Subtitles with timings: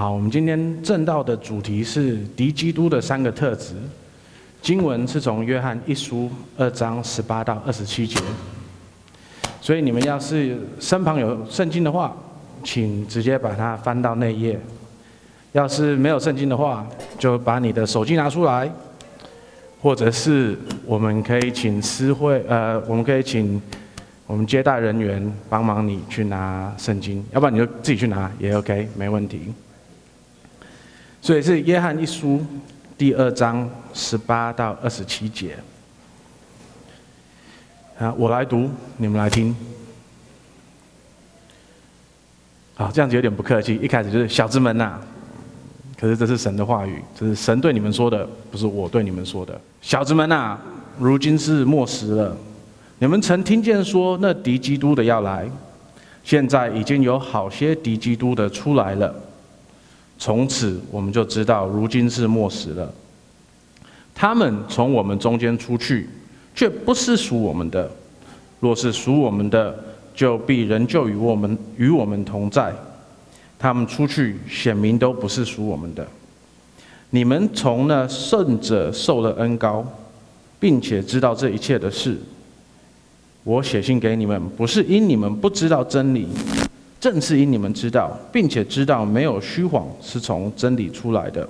[0.00, 3.74] 好，我们今天正道的主题是敌基督的三个特质。
[4.62, 8.18] 经文是从约翰一书二章十八到二十七节。
[9.60, 12.16] 所以你们要是身旁有圣经的话，
[12.64, 14.56] 请直接把它翻到那页；
[15.52, 16.86] 要是没有圣经的话，
[17.18, 18.72] 就把你的手机拿出来，
[19.82, 20.56] 或者是
[20.86, 23.60] 我们可以请司会，呃，我们可以请
[24.26, 29.52] 我们接待人员帮忙你去拿圣经，要不然你就自己去拿也 OK，没问题。
[31.22, 32.44] 所以是约翰一书
[32.96, 35.56] 第二章十八到二十七节。
[37.98, 39.54] 啊，我来读，你们来听。
[42.74, 43.76] 好，这样子有点不客气。
[43.82, 44.98] 一开始就是小子们呐，
[45.98, 49.60] 可是这是神的话语，这是神对你们说的，不是我对你们说的。
[49.82, 50.56] 小子们呐，
[50.98, 52.34] 如今是末时了。
[52.98, 55.46] 你们曾听见说那敌基督的要来，
[56.24, 59.14] 现在已经有好些敌基督的出来了。
[60.20, 62.94] 从此我们就知道，如今是末时了。
[64.14, 66.08] 他们从我们中间出去。
[66.52, 67.88] 却不是属我们的，
[68.58, 69.72] 若是属我们的，
[70.12, 72.74] 就必仍旧与我们与我们同在。
[73.56, 76.06] 他们出去显明都不是属我们的。
[77.10, 79.86] 你们从那圣者受了恩膏，
[80.58, 82.18] 并且知道这一切的事。
[83.44, 86.26] 我写信给你们，不是因你们不知道真理，
[87.00, 91.48] 正是因你们知道，并且知道没有虚谎是从真理出来的。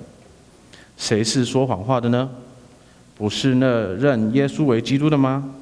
[0.95, 2.29] 谁是说谎话的呢？
[3.15, 5.53] 不是那认耶稣为基督的吗？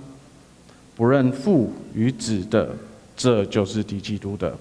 [0.96, 2.70] 不认父与子的，
[3.18, 4.56] 这就是敌基督的。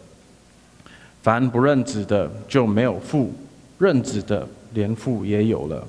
[1.22, 3.30] 凡不认子的，就没有父；
[3.78, 5.86] 认子的，连父也有了。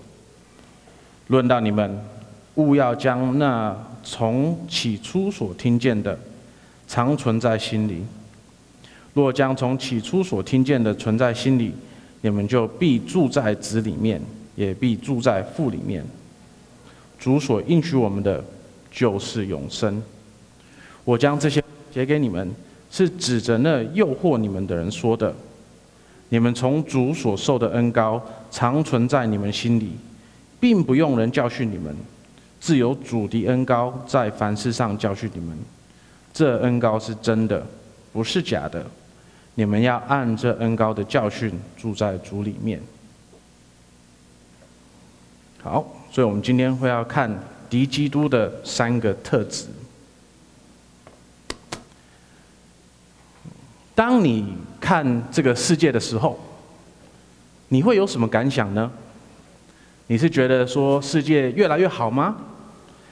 [1.28, 1.98] 论到你们，
[2.56, 6.20] 务要将那从起初所听见的，
[6.88, 8.04] 常存在心里。
[9.14, 11.74] 若将从起初所听见的存在心里，
[12.22, 14.22] 你们就必住在子里面，
[14.56, 16.04] 也必住在父里面。
[17.20, 18.44] 主所应许我们的
[18.92, 20.02] 就是永生。
[21.04, 21.62] 我将这些
[21.92, 22.50] 写给你们，
[22.92, 25.34] 是指着那诱惑你们的人说的。
[26.30, 29.94] 你们从主所受的恩膏常存在你们心里，
[30.60, 31.94] 并不用人教训你们，
[32.60, 35.58] 自有主的恩膏在凡事上教训你们。
[36.32, 37.66] 这恩膏是真的，
[38.14, 38.86] 不是假的。
[39.60, 42.82] 你们要按这恩高的教训住在主里面。
[45.62, 45.86] 好。
[46.10, 47.30] 所以，我们今天会要看
[47.70, 49.68] 敌基督的三个特质。
[53.94, 56.40] 当你看这个世界的时候，
[57.68, 58.90] 你会有什么感想呢？
[60.08, 62.38] 你是觉得说世界越来越好吗？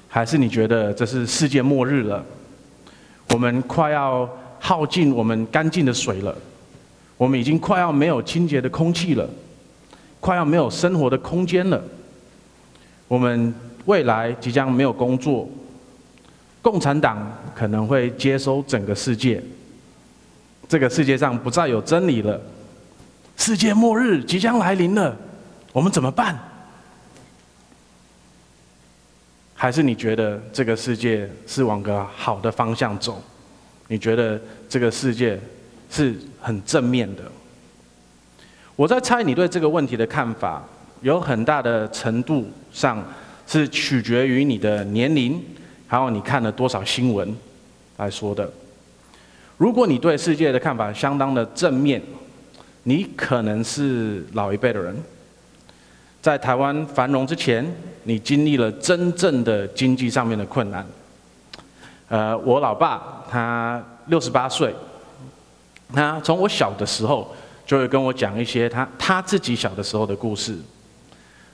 [0.08, 2.24] 还是你觉得这是世界末日了？
[3.32, 4.28] 我们快要
[4.60, 6.36] 耗尽我们干净的水了，
[7.18, 9.28] 我们已经快要没有清洁的空气了，
[10.20, 11.82] 快要没有生活的空间了。
[13.08, 13.54] 我们
[13.86, 15.50] 未来即将没有工作，
[16.62, 19.42] 共产党可能会接收整个世界，
[20.68, 22.42] 这个世界上不再有真理了，
[23.38, 25.16] 世界末日即将来临了，
[25.72, 26.38] 我们怎么办？
[29.60, 33.20] 还是你觉得这个世界是往个好的方向走？
[33.88, 34.40] 你觉得
[34.70, 35.40] 这个世界
[35.90, 37.24] 是很正面的？
[38.76, 40.64] 我在猜你对这个问题的看法。
[41.04, 43.06] 有很大的程度上
[43.46, 45.40] 是取决于你的年龄，
[45.86, 47.38] 还有你看了多少新闻
[47.98, 48.52] 来说的。
[49.58, 52.02] 如果你对世界的看法相当的正面，
[52.82, 54.98] 你可能是老一辈的人，
[56.20, 57.64] 在台湾繁荣之前，
[58.02, 60.84] 你经历了真正的经济上面的困难。
[62.10, 64.74] 呃，我老爸他六十八岁，
[65.94, 67.36] 他从我小的时候
[67.66, 70.58] 就会跟我讲一些他他自己小的时候的故事。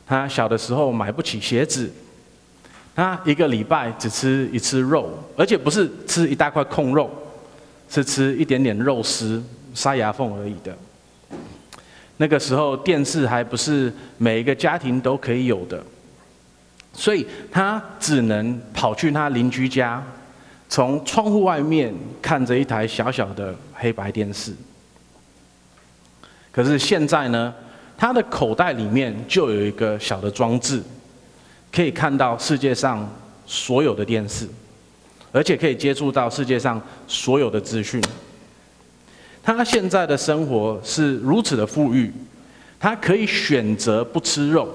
[0.06, 1.90] 他小的时候买不起鞋子，
[2.94, 7.10] 他一个礼拜只吃一次肉，而且不是吃一大块空肉，
[7.90, 9.42] 是吃一点点肉丝
[9.74, 10.78] 塞牙缝而已的。
[12.18, 15.82] 那个时候电视还不是每一个家庭都可以有的，
[16.94, 20.04] 所以他只能跑去他邻居家，
[20.74, 24.52] 从窗户外面看着一台小小的黑白电视。
[26.52, 27.54] 可是现在呢？
[27.96, 30.82] 他的口袋里面就有一个小的装置，
[31.72, 33.08] 可以看到世界上
[33.46, 34.50] 所有的电视，
[35.32, 38.02] 而且可以接触到世界上所有的资讯。
[39.44, 42.12] 他现在的生活是如此的富裕，
[42.80, 44.68] 他可以选择不吃肉，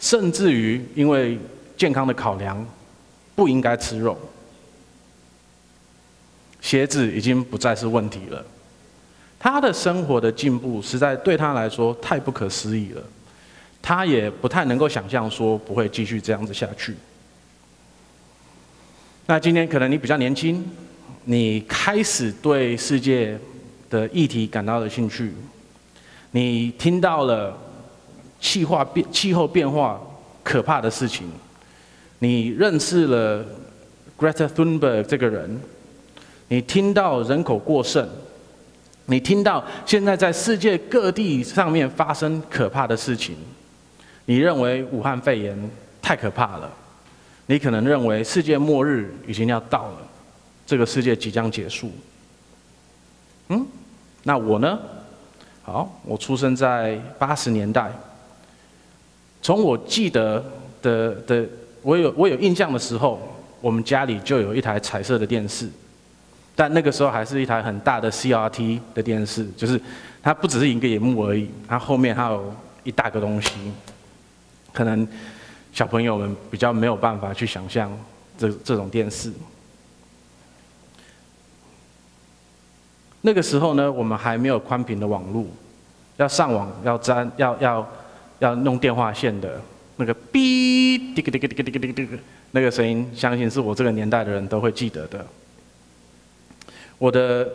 [0.00, 1.38] 甚至于因为
[1.76, 2.66] 健康的考量，
[3.36, 4.18] 不应该吃肉。
[6.62, 8.42] 鞋子已经不再是问题了。
[9.38, 13.02] 他的生活的进步实在对他来说太不可思议了，
[13.82, 16.94] 他也不太能够想象说不会继续这样子下去。
[19.26, 20.64] 那今天可能你比较年轻，
[21.24, 23.36] 你开始对世界
[23.90, 25.32] 的议题感到了兴趣，
[26.30, 27.58] 你听到了
[28.40, 30.00] 气化变气候变化
[30.44, 31.28] 可怕的事情，
[32.20, 33.44] 你认识了
[34.16, 35.60] Greta Thunberg 这个人，
[36.52, 38.06] 你听到人口过剩。
[39.06, 43.34] 你听到现在在世界各地上面发生可怕的事情，
[44.26, 45.70] 你认为武汉肺炎
[46.02, 46.70] 太可怕了，
[47.46, 49.98] 你可能认为世界末日已经要到了，
[50.66, 51.90] 这个世界即将结束。
[53.48, 53.66] 嗯，
[54.22, 54.78] 那我呢？
[55.62, 57.90] 好，我出生在八十年代，
[59.40, 60.44] 从我记得
[60.82, 61.48] 的的，
[61.80, 63.20] 我有我有印象的时候，
[63.62, 65.66] 我们家里就有一台彩色的电视。
[66.62, 69.80] 但那个时候还是一台很大的 CRT 的电视，就是
[70.22, 72.54] 它不只是一个荧幕而已，它后面还有
[72.84, 73.50] 一大个东西，
[74.72, 75.04] 可能
[75.72, 77.90] 小朋友们比较没有办法去想象
[78.38, 79.32] 这这种电视。
[83.22, 85.44] 那个时候呢，我们还没有宽频的网络，
[86.18, 87.88] 要上网要粘要要
[88.38, 89.60] 要弄电话线的
[89.96, 92.18] 那个哔滴个滴个滴个滴个滴个
[92.52, 95.26] 那个声音，相信是我这个年代的人都会记得的。
[96.98, 97.48] 我的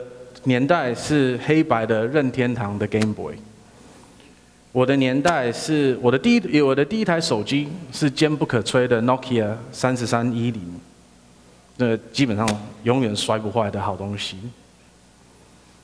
[0.44, 3.36] 年代是黑白的任天堂的 Game Boy。
[4.72, 10.62] 我的年代是我的第一，我的第一台手机是坚不可摧的 Nokia 三十三一零，
[11.78, 12.48] 那基本上
[12.84, 14.38] 永远摔不坏的好东西。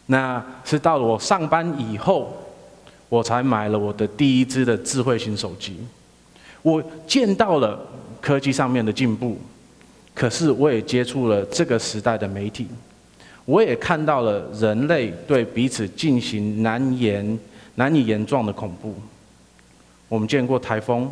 [0.05, 2.37] 那是到了我上班以后，
[3.09, 5.79] 我才买了我的第一支的智慧型手机。
[6.61, 7.79] 我见到了
[8.21, 9.39] 科技上面的进步，
[10.13, 12.67] 可是我也接触了这个时代的媒体。
[13.45, 17.37] 我也看到了人类对彼此进行难言、
[17.75, 18.95] 难以言状的恐怖。
[20.07, 21.11] 我们见过台风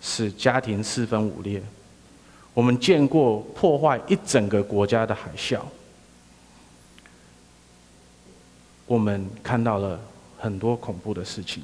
[0.00, 1.62] 使家庭四分五裂，
[2.54, 5.60] 我们见过破坏一整个国家的海啸，
[8.86, 10.00] 我们看到了
[10.38, 11.62] 很多恐怖的事情。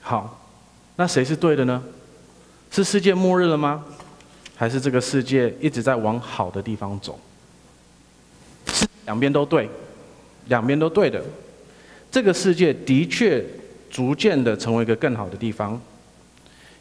[0.00, 0.46] 好，
[0.96, 1.82] 那谁是对的呢？
[2.70, 3.84] 是世界末日了吗？
[4.54, 7.18] 还是这个世界一直在往好的地方走？
[9.06, 9.68] 两边都对，
[10.48, 11.22] 两边都对的。
[12.10, 13.44] 这个世界的确
[13.90, 15.80] 逐渐的成为一个更好的地方。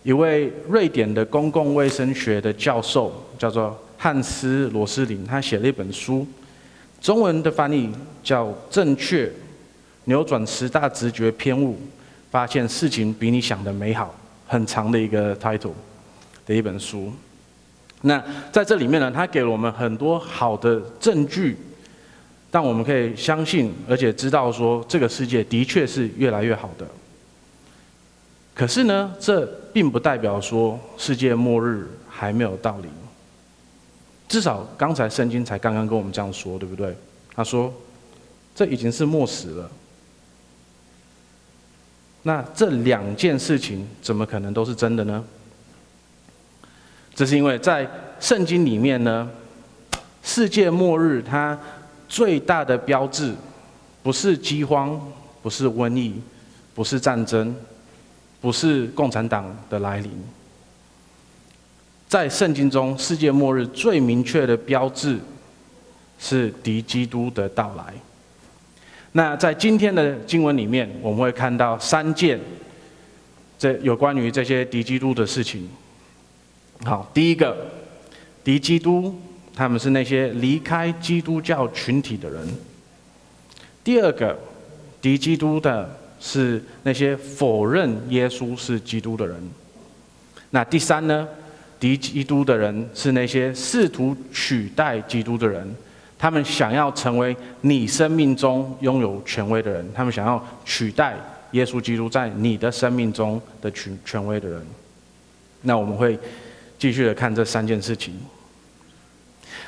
[0.03, 6.27] 一位瑞典的公共卫生学的教授叫做汉斯·罗斯林，他写了一本书，
[7.01, 7.89] 中文的翻译
[8.21, 9.31] 叫《正确
[10.03, 11.79] 扭转十大直觉偏误，
[12.29, 14.05] 发现事情比你想的美好》，
[14.51, 15.71] 很长的一个 title
[16.45, 17.11] 的一本书。
[18.01, 18.21] 那
[18.51, 21.57] 在这里面呢，他给了我们很多好的证据。
[22.53, 26.85] 但我们可以相信，而且知道说，这个世界的确是越来越好的。
[28.53, 32.91] 可是呢，这并不代表说世界末日还没有到临。
[34.27, 36.95] 至少刚才圣经才刚刚跟我们这样说，对不对？
[37.33, 37.73] 他说，
[38.53, 39.71] 这已经是末时了。
[42.21, 45.23] 那这两件事情怎么可能都是真的呢？
[47.15, 47.89] 这是因为在
[48.19, 49.27] 圣经里面呢，
[50.21, 51.59] 世界末日它。
[52.13, 53.33] 最大的标志，
[54.03, 55.01] 不是饥荒，
[55.41, 56.13] 不是瘟疫，
[56.75, 57.55] 不是战争，
[58.39, 60.11] 不是共产党的来临。
[62.07, 65.17] 在圣经中，世界末日最明确的标志
[66.19, 67.91] 是敌基督的到来。
[69.13, 72.39] 那在今天的经文里面，我们会看到三件
[73.57, 75.67] 这有关于这些敌基督的事情。
[76.83, 77.57] 好，第一个，
[78.43, 79.19] 敌基督。
[79.55, 82.47] 他们是那些离开基督教群体的人。
[83.83, 84.37] 第二个，
[85.01, 89.35] 敌基督的是那些否认耶稣是基督的人。
[90.51, 91.27] 那第三呢？
[91.79, 95.75] 敌基督的人是那些试图取代基督的人。
[96.17, 101.13] 他们想要成为你生命中拥有权威的人，他们想要取代
[101.51, 104.65] 耶稣基督在你的生命中的权权威的人。
[105.63, 106.17] 那我们会
[106.79, 108.17] 继续的看这三件事情。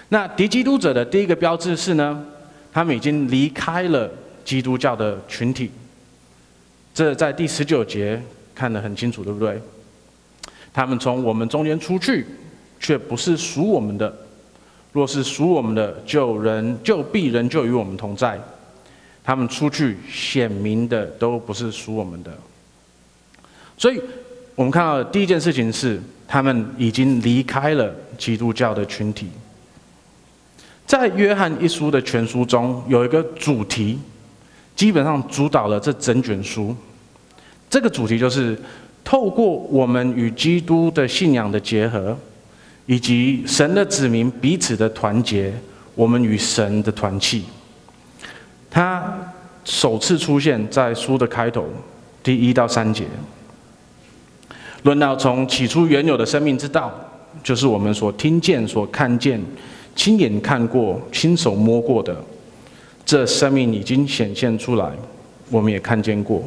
[0.10, 2.26] 那敌基督者的第一个标志是呢，
[2.72, 4.10] 他们已经离开了
[4.44, 5.72] 基督教的群体。
[6.94, 8.22] 这在第十九节
[8.54, 9.60] 看得很清楚，对不对？
[10.72, 12.26] 他们从我们中间出去，
[12.80, 14.10] 却不是属我们的；
[14.94, 18.40] 若是属我们的，就人就必仍旧与我们同在。
[19.24, 22.32] 他们出去显明的都不是属我们的。
[23.78, 24.00] 所以，
[24.54, 29.30] 我们看到的第一件事情是，他们已经离开了基督教的群体。
[30.86, 33.98] 在约翰一书的全书中，有一个主题
[34.76, 36.76] 基本上主导了这整卷书。
[37.70, 38.58] 这个主题就是
[39.04, 42.16] 透过我们与基督的信仰的结合，
[42.86, 45.54] 以及神的子民彼此的团结，
[45.96, 47.44] 我们与神的团契。
[48.70, 49.04] 它
[49.64, 51.66] 首次出现在书的开头，
[52.22, 53.06] 第一到三节，
[54.84, 56.92] 论到从起初原有的生命之道，
[57.44, 59.42] 就是我们所听见、所看见、
[59.96, 62.16] 亲眼看过、亲手摸过的，
[63.06, 64.92] 这生命已经显现出来，
[65.50, 66.44] 我们也看见过。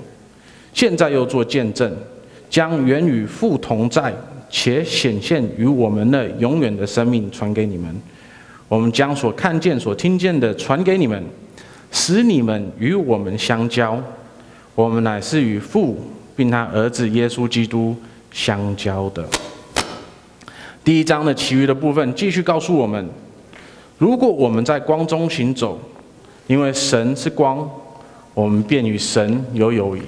[0.73, 1.90] 现在又做见证，
[2.50, 4.14] 将原与父同在
[4.50, 7.95] 且显现于我们的永远的生命传给你们。
[8.69, 11.23] 我们将所看见、所听见的传给你们。
[11.90, 13.99] 使你们与我们相交，
[14.75, 15.99] 我们乃是与父
[16.37, 17.97] 并他儿子耶稣基督
[18.31, 19.25] 相交的。
[20.85, 23.09] 第一章的其余的部分继续告诉我们：
[23.99, 25.78] 如果我们在光中行走，
[26.47, 27.69] 因为神是光，
[28.33, 30.00] 我们便与神有友谊。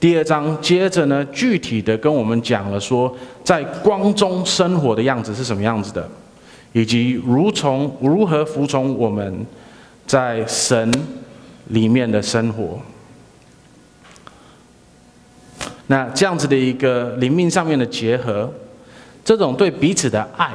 [0.00, 3.14] 第二章接着呢，具体的跟我们讲了说，
[3.44, 6.08] 在光中生活的样子是什么样子的，
[6.72, 9.46] 以及如从如何服从我们。
[10.08, 10.90] 在神
[11.66, 12.80] 里面的生活，
[15.88, 18.50] 那这样子的一个灵命上面的结合，
[19.22, 20.50] 这种对彼此的爱，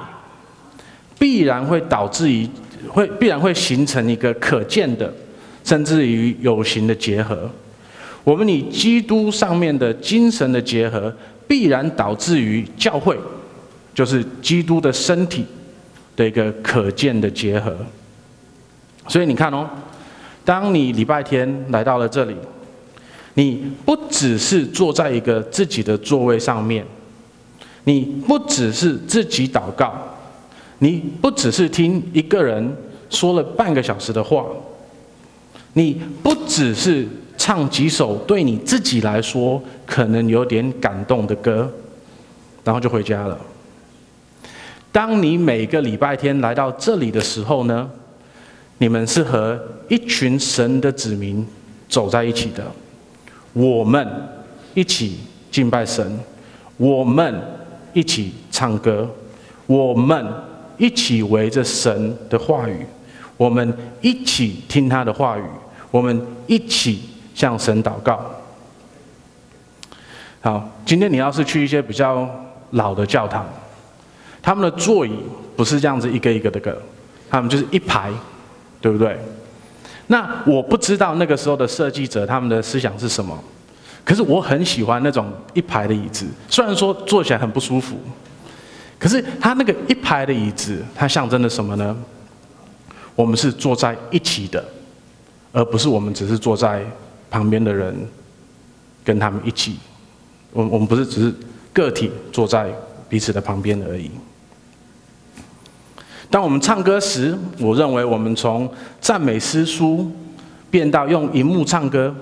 [1.23, 2.45] 必然会导致于
[2.89, 5.09] 会必然会形成一个可见的，
[5.63, 7.49] 甚至于有形的结合。
[8.25, 11.15] 我们与基督上面的精神的结合，
[11.47, 13.17] 必然导致于教会，
[13.95, 15.45] 就是基督的身体
[16.17, 17.73] 的一个可见的结合。
[19.07, 19.69] 所以你看哦，
[20.43, 22.35] 当你礼拜天来到了这里，
[23.35, 26.85] 你不只是坐在一个自己的座位上面，
[27.85, 30.12] 你不只是自己祷告，
[30.83, 32.75] 你不只是听一个人
[33.09, 34.45] 说了半个小时的话，
[35.71, 41.71] 你不只是唱几首对你自己来说可能有点感动的歌，
[42.65, 43.39] 然后就回家了。
[44.91, 47.89] 当你每个礼拜天来到这里的时候呢，
[48.79, 51.47] 你们是和一群神的子民
[51.87, 52.61] 走在一起的，
[53.53, 54.05] 我们
[54.73, 55.15] 一起
[55.49, 56.19] 敬拜神，
[56.75, 57.41] 我们
[57.93, 59.09] 一起唱歌，
[59.65, 60.27] 我们
[60.83, 62.85] 一起围着神的话语，
[63.37, 65.43] 我们一起听他的话语，
[65.91, 67.01] 我们一起
[67.33, 68.19] 向神祷告。
[70.41, 72.27] 好，今天你要是去一些比较
[72.71, 73.45] 老的教堂，
[74.41, 75.13] 他们的座椅
[75.55, 76.77] 不是这样子一个一个的个，
[77.29, 78.11] 他们就是一排。
[78.81, 79.17] 对不对？
[80.07, 83.41] 那我不知道那个时候的设计者他们的思想是什么，
[84.03, 87.95] 可是我很喜欢那种一排的椅子，虽然说坐起来很不舒服，
[89.03, 91.93] 可是他那个一排的椅子，它象征的什么呢？
[93.17, 94.63] 我们是坐在一起的，
[95.51, 96.81] 而不是我们只是坐在
[97.29, 97.93] 旁边的人
[99.03, 99.75] 跟他们一起，
[100.53, 101.35] 我我们不是只是
[101.73, 102.73] 个体坐在
[103.09, 104.09] 彼此的旁边而已。
[106.29, 110.09] 当我们唱歌时，我认为我们从赞美诗书
[110.71, 112.15] 变到用荧幕唱歌，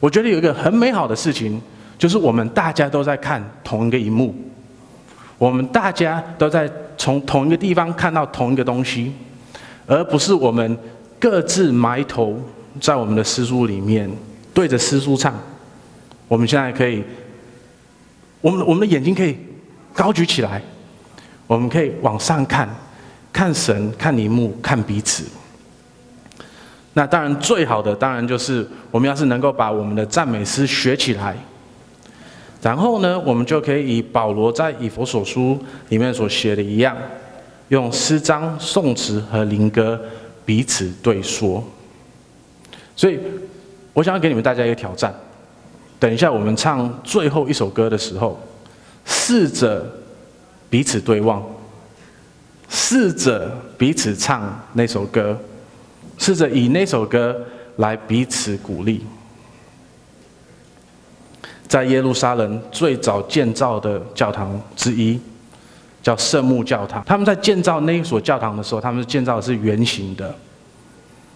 [0.00, 1.62] 我觉得有一个很美好的事情，
[1.96, 4.34] 就是我们大家都在看同一个荧幕，
[5.38, 9.12] 我们大家都在从同一个地方看到同一个东西，
[9.86, 10.78] 而不是我们
[11.18, 12.40] 各自埋头
[12.80, 14.10] 在我们的诗书里面
[14.52, 15.34] 对着诗书唱。
[16.28, 17.02] 我们现在可以，
[18.40, 19.36] 我们我们的眼睛可以
[19.92, 20.62] 高举起来，
[21.46, 22.68] 我们可以往上看。
[23.32, 25.24] 看神，看萤幕，看彼此。
[26.92, 31.36] 那当然，最好的当然就是我们要是能够把我们的赞美诗学起来，
[32.64, 35.58] 然后呢，我们就可以以保罗在以弗所书
[35.90, 36.96] 里面所写的一样，
[37.68, 40.00] 用诗章、颂词和灵歌
[40.46, 41.62] 彼此对说。
[42.96, 43.18] 所以，
[43.92, 45.14] 我想要给你们大家一个挑战：
[45.98, 48.40] 等一下我们唱最后一首歌的时候，
[49.04, 49.84] 试着
[50.70, 51.44] 彼此对望。
[52.70, 55.38] 试着彼此唱那首歌，
[56.16, 57.38] 试着以那首歌
[57.76, 59.04] 来彼此鼓励。
[61.74, 65.18] 在耶路撒冷最早建造的教堂之一，
[66.00, 67.02] 叫圣母教堂。
[67.04, 70.32] 他们在建造那一所教堂的时候，他们建造的是圆形的，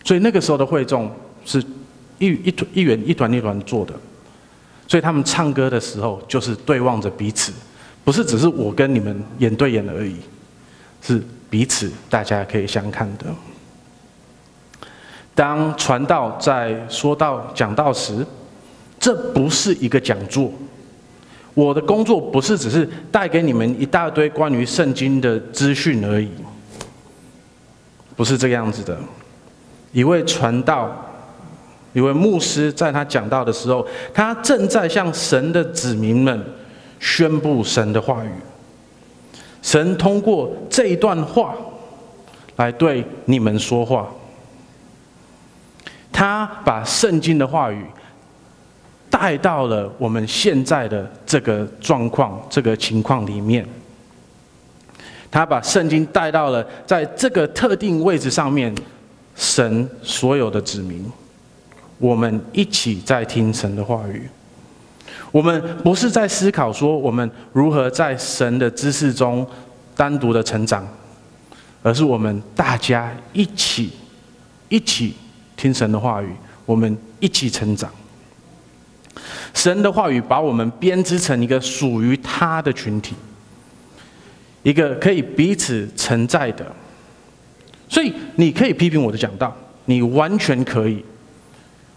[0.04, 1.10] 所以那个时候的会众
[1.44, 1.58] 是
[2.20, 3.92] 一一团一圆一团一团坐的，
[4.86, 7.52] 所以他们唱歌的时候就是对望着彼此，
[8.04, 10.14] 不是只是我跟你们眼对眼而已。
[11.02, 13.24] 是彼此，大家可以相看的。
[15.34, 18.24] 当传道在说道讲道时，
[19.08, 20.52] 这不是一个讲座。
[21.54, 26.28] 我的工作不是只是带给你们一大堆关于圣经的资讯而已，
[28.14, 28.98] 不是这个样子的。
[29.92, 30.94] 一位传道
[31.94, 36.44] 一位牧师在他讲道的时候，他正在向神的子民们
[37.00, 38.30] 宣布神的话语。
[39.62, 41.54] 神通过这一段话
[42.56, 44.06] 来对你们说话。
[46.12, 47.86] 他把圣经的话语
[49.10, 53.66] 带到了我们现在的这个状况、这个情况里面。
[55.30, 58.74] 他把圣经带到了在这个特定位置上面，
[59.34, 61.04] 神所有的子民。
[61.98, 64.28] 我们一起在听神的话语，
[65.32, 69.46] 我们不是在思考说我们如何在神的知识中
[69.96, 70.86] 单独的成长，
[71.82, 73.90] 而是我们大家一起
[74.68, 75.14] 一起
[75.56, 76.32] 听神的话语，
[76.64, 77.90] 我们一起成长。
[79.54, 83.14] 神的话语把我们编织成一个属于他的群体，
[84.62, 86.64] 一个可以彼此承载的。
[87.88, 89.54] 所以你可以批评我的讲道，
[89.86, 91.04] 你完全可以。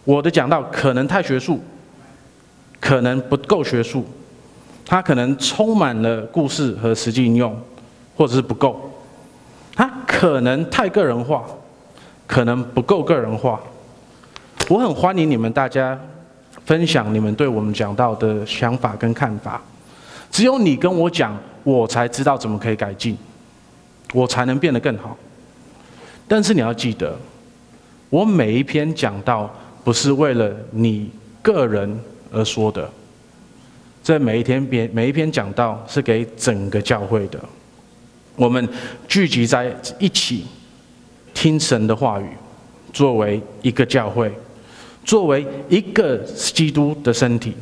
[0.03, 1.59] 我的讲道可能太学术，
[2.79, 4.05] 可能不够学术，
[4.85, 7.55] 它可能充满了故事和实际应用，
[8.15, 8.91] 或者是不够，
[9.75, 11.43] 它可能太个人化，
[12.25, 13.61] 可能不够个人化。
[14.69, 15.99] 我很欢迎你们大家
[16.71, 19.61] 分享你们对我们讲到的想法跟看法。
[20.31, 23.17] 只有你跟我讲，我才知道怎么可以改进，
[24.13, 25.17] 我才能变得更好。
[26.29, 27.13] 但是你要记得，
[28.09, 29.53] 我每一篇讲道。
[29.83, 31.09] 不是为了你
[31.41, 31.99] 个人
[32.31, 32.87] 而说的，
[34.03, 37.39] 这每一天篇每一篇讲道是给整个教会的。
[38.35, 38.65] 我们
[39.07, 40.45] 聚集在一起
[41.33, 42.29] 听神的话语，
[42.93, 44.31] 作为一个教会，
[45.03, 47.53] 作为一个基督的身体，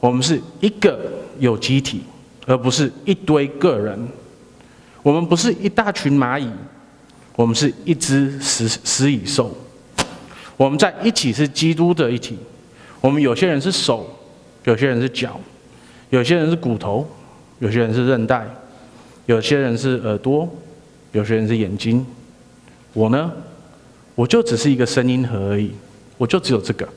[0.00, 0.98] 我们是一个
[1.38, 2.02] 有机体，
[2.46, 3.98] 而不是一堆个人。
[5.02, 6.50] 我们不是一大群蚂蚁，
[7.36, 9.56] 我们是一只食食蚁兽。
[10.56, 12.38] 我们在一起是基督的一体，
[13.00, 14.08] 我们有些人是手，
[14.64, 15.38] 有些人是脚，
[16.10, 17.06] 有些人是骨头，
[17.58, 18.46] 有些人是韧带，
[19.26, 20.48] 有些人是耳朵，
[21.12, 22.04] 有些人是眼睛。
[22.94, 23.30] 我呢，
[24.14, 25.70] 我就只是一个声音盒而已，
[26.16, 26.88] 我就只有这个。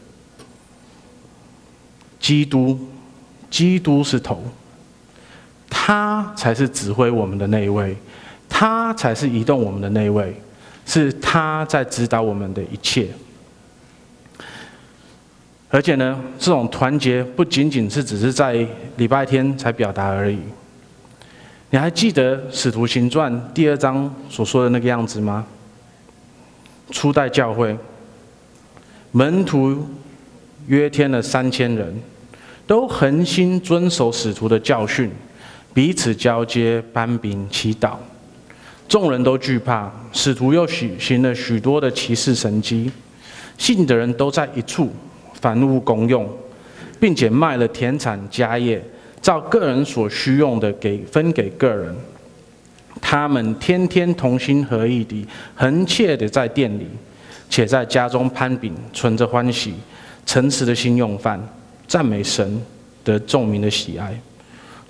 [2.19, 2.77] 基督，
[3.49, 4.43] 基督是头，
[5.69, 7.95] 他才是指挥我们的那一位，
[8.47, 10.35] 他才是移动我们的那一位，
[10.85, 13.07] 是他在指导我们的一切。
[15.69, 20.39] 而且呢，这种团结不仅仅是只是在礼拜天才表达而已。
[21.69, 25.45] 你还记得《使徒行传》第二章所说的那个样子吗？
[26.89, 27.77] 初代教会
[29.11, 29.87] 门徒
[30.67, 31.99] 约添了三千人，
[32.67, 35.09] 都恒心遵守使徒的教训，
[35.73, 37.95] 彼此交接、颁饼、祈祷。
[38.87, 42.91] 众人都惧怕，使徒又许行了许多的奇事神迹，
[43.57, 44.91] 信的人都在一处。
[45.41, 46.29] 凡物公用，
[46.99, 48.83] 并且卖了田产家业，
[49.21, 51.95] 照个人所需用的给分给个人。
[52.99, 56.85] 他们天天同心合意地、恒切地在店里，
[57.49, 59.73] 且在家中攀饼，存着欢喜，
[60.25, 61.41] 诚实的心用饭，
[61.87, 62.61] 赞美神，
[63.03, 64.17] 得众民的喜爱。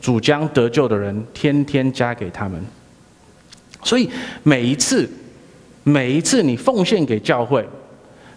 [0.01, 2.61] 主将得救的人天天加给他们。
[3.83, 4.09] 所以
[4.43, 5.09] 每一次，
[5.83, 7.67] 每一次你奉献给教会。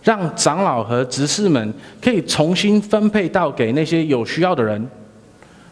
[0.02, 4.84] 让长老和执事们可以重新分配到给那些有需要的人，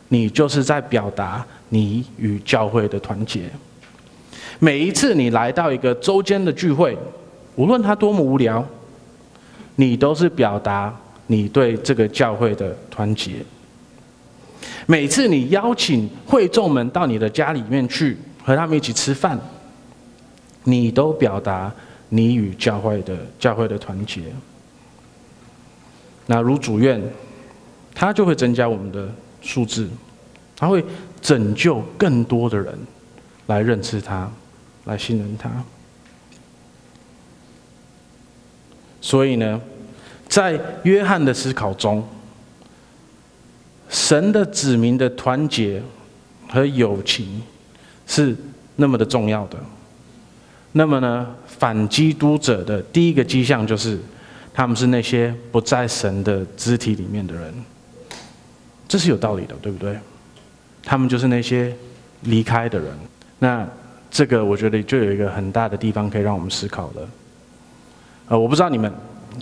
[0.06, 3.50] 你就是在表达你与教会的团结。
[4.60, 6.96] 每一次你来到一个周间的聚会，
[7.56, 8.64] 无论他多么无聊，
[9.76, 10.94] 你都是表达
[11.26, 13.44] 你对这个教会的团结。
[14.86, 19.38] 每次你邀请会众们到你的家里面去和他们一起吃饭，
[20.64, 21.72] 你都表达。
[22.12, 24.20] 你与教会的教会的团结，
[26.26, 27.00] 那如主愿，
[27.94, 29.08] 他就会增加我们的
[29.40, 29.88] 数字，
[30.56, 30.84] 他会
[31.22, 32.76] 拯救更多的人
[33.46, 34.28] 来认识他，
[34.86, 35.48] 来信任他。
[39.00, 39.60] 所以呢，
[40.28, 42.06] 在约翰的思考中，
[43.88, 45.82] 神的子民的团结
[46.48, 47.42] 和友情
[48.06, 48.36] 是
[48.76, 49.58] 那么的重要的。
[50.72, 53.98] 那么呢，反基督者的第一个迹象就是，
[54.54, 57.52] 他们是那些不在神的肢体里面的人。
[58.86, 59.98] 这是有道理的，对不对？
[60.84, 61.74] 他们就是那些
[62.22, 62.88] 离开的人。
[63.38, 63.66] 那
[64.10, 67.08] 这个我觉得就有一个很大的地方可以让我们思考了。
[68.30, 68.88] 呃，我不知道你们，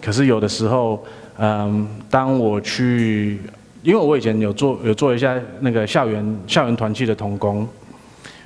[0.00, 1.04] 可是有的时候，
[1.36, 3.38] 嗯，当我去，
[3.82, 7.68] 因为我以前有做有做一下那个校园校园团契的同工，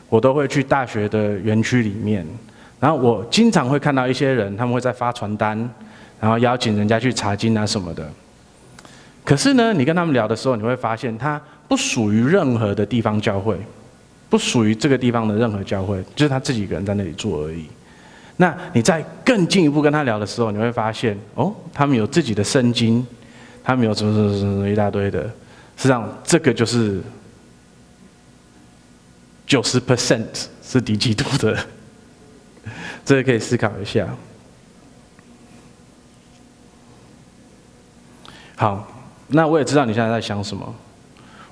[0.09, 2.27] 我都会去大学的园区里面。
[2.81, 5.57] 然后我经常会看到一些人，他们会在发传单，
[6.19, 8.05] 然后邀请人家去查经啊什么的。
[9.25, 13.57] 可是呢，你跟他们聊的时候，你会发现他不属于任何的地方教会，
[14.29, 17.67] 不属于这个地方的任何教会，就是他自己一个人在那里做而已。
[18.43, 23.07] 那你再更进一步跟他聊的时候，你会发现哦，他们有自己的圣经，
[23.63, 25.23] 他们有什么什么什么一大堆的。
[25.77, 27.01] 实际上，这个就是
[29.47, 30.27] 九十 percent
[30.61, 31.57] 是敌基督的，
[33.07, 34.09] 这个可以思考一下。
[38.57, 38.89] 好。
[39.35, 40.75] 那我也知道你现在在想什么。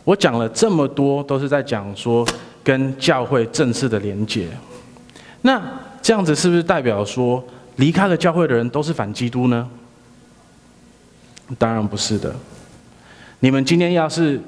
[0.03, 2.27] 我讲了这么多，都是在讲说
[2.65, 4.49] 跟教会正式的连结。
[5.41, 5.63] 那
[6.03, 7.43] 这样子是不是代表说
[7.77, 9.69] 离开了教会的人都是反基督呢？
[11.59, 12.35] 当然不是的。
[13.41, 14.41] 你们今天要是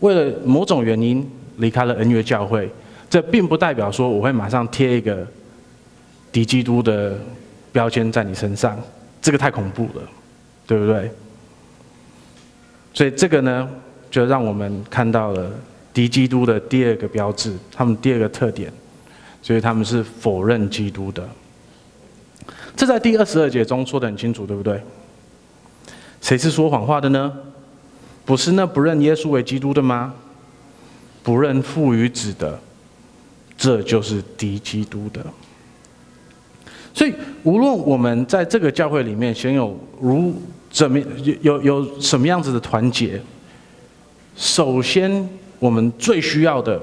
[0.00, 2.70] 为了某种原因离开了恩约教会，
[3.08, 5.26] 这并不代表说我会马上贴一个
[6.32, 7.18] 敌基督的
[7.72, 8.78] 标签在你身上，
[9.22, 10.02] 这个太恐怖了，
[10.66, 11.10] 对不对？
[12.92, 13.68] 所以这个呢，
[14.10, 15.50] 就让我们看到了
[15.94, 18.72] 敌基督的第二个标志，他们第二个特点，
[19.42, 21.28] 所以他们是否认基督的。
[22.76, 24.82] 这在第二十二节中说得很清楚，对不对？
[26.20, 27.32] 谁是说谎话的呢？
[28.24, 30.14] 不是那不认耶稣为基督的吗？
[31.22, 32.58] 不认父与子的，
[33.56, 35.24] 这就是敌基督的。
[36.94, 40.34] 所以，无论我们在这个教会里面享有如
[40.70, 43.20] 怎么有有有什么样子的团结，
[44.36, 46.80] 首先我们最需要的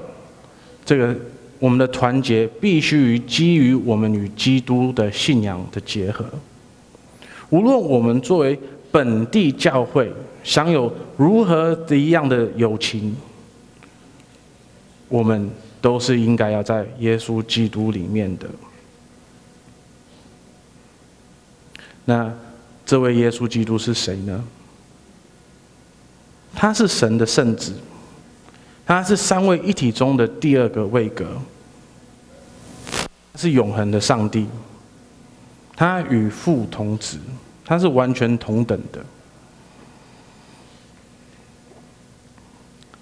[0.84, 1.16] 这个
[1.58, 6.24] 我们的团结，必须于基于我们与基督的信仰的结合。
[7.50, 8.58] 无论我们作为
[8.90, 10.12] 本地教会
[10.44, 13.16] 享有如何的一样的友情，
[15.08, 18.48] 我们都是应该要在耶稣基督里面的。
[22.04, 22.32] 那
[22.86, 24.44] 这位耶稣基督是谁呢？
[26.54, 27.74] 他是神的圣子，
[28.88, 31.26] 他是三位一体中的第二个位格，
[33.34, 34.46] 是永恒的上帝，
[35.76, 37.18] 他与父同子，
[37.66, 39.04] 他是完全同等的。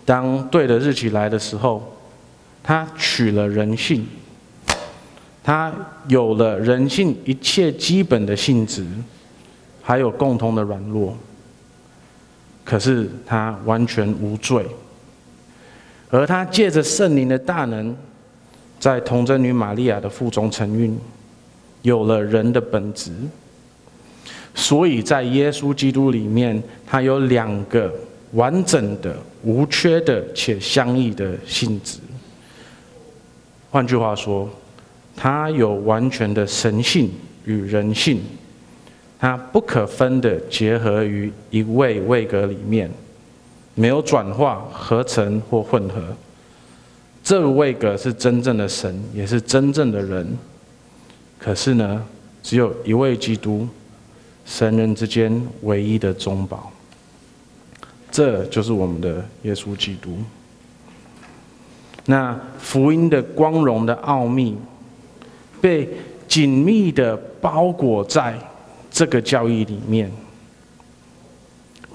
[0.04, 1.96] 当对的日期来的时候，
[2.64, 4.04] 他取了人性。
[5.44, 5.72] 他
[6.08, 8.84] 有了人性一切基本的性质，
[9.84, 11.16] 还有共同的软弱，
[12.64, 14.66] 可是他完全无罪。
[16.10, 17.94] 而他借着圣灵的大能，
[18.78, 20.98] 在童贞女玛利亚的腹中承孕，
[21.82, 23.10] 有了人的本质。
[24.54, 27.92] 所以在耶稣基督里面，他有两个
[28.32, 31.98] 完整的、无缺的且相异的性质。
[33.70, 34.48] 换句话说。
[35.18, 37.10] 他有完全的神性
[37.46, 38.20] 与人性，
[39.18, 42.90] 他不可分的结合于一位位格里面，
[43.76, 46.02] 没有转化、合成或混合。
[47.22, 50.36] 这位格是真正的神，也是真正的人。
[51.38, 52.04] 可是呢，
[52.42, 53.68] 只有一位基督，
[54.44, 56.72] 神人之间唯一的中保。
[58.10, 60.18] 这就是我们的耶稣基督。
[62.06, 64.58] 那福音的光荣的奥秘。
[65.58, 65.88] 被
[66.28, 68.38] 紧密的包裹在
[68.90, 70.12] 这个教义里面。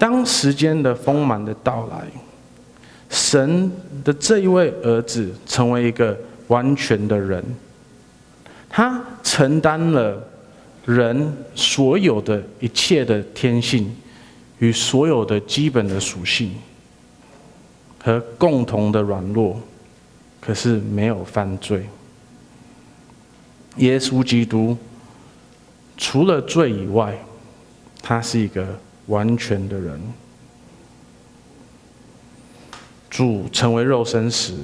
[0.02, 2.04] 当时间的丰满的到来，
[3.08, 3.70] 神
[4.02, 7.40] 的这一位儿子成为一个完全的人，
[8.68, 10.20] 他承担了
[10.84, 13.94] 人所有的一切的天性
[14.58, 16.52] 与所有的基本的属性
[18.02, 19.60] 和共同的软弱，
[20.40, 21.86] 可是没有犯罪。
[23.76, 24.76] 耶稣基督
[25.96, 27.16] 除了罪以外，
[28.02, 28.66] 他是一个
[29.06, 30.00] 完全的人。
[33.10, 34.54] 主成为肉身时，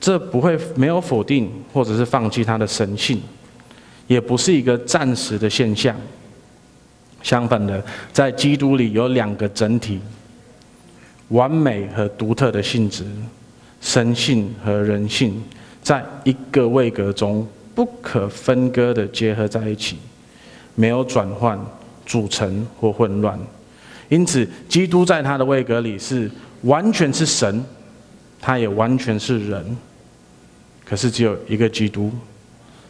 [0.00, 3.20] 这不会没有否定或者是放弃他的神性，
[4.06, 5.96] 也不是一个暂时的现象。
[7.22, 10.00] 相反的，在基督里有两个整体，
[11.28, 13.04] 完美和独特的性质，
[13.80, 15.42] 神性和人性，
[15.82, 17.46] 在一个位格中。
[17.72, 19.96] 不可分割的结合在一起，
[20.74, 21.58] 没有转换、
[22.10, 23.38] 组成或混乱。
[24.08, 26.28] 因此，基督在他的位格里是
[26.62, 27.64] 完全是神，
[28.40, 29.76] 他也完全是人。
[30.84, 32.10] 可是只有一个基督，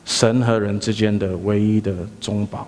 [0.06, 2.66] 神和人之间的唯一的中保。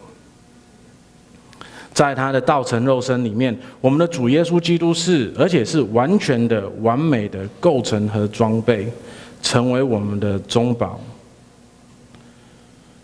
[1.94, 8.92] 在他的道成肉身里面，我们的主耶稣基督是，而且是完全的、完美的构成和装备，
[9.40, 11.00] 成为我们的中保。